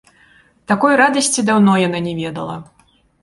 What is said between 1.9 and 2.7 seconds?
не ведала.